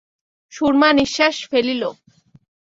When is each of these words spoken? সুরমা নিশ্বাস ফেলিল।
সুরমা 0.53 0.89
নিশ্বাস 0.99 1.35
ফেলিল। 1.51 1.83